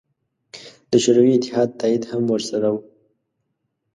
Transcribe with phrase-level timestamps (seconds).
[0.91, 2.75] د شوروي اتحاد تایید هم ورسره و.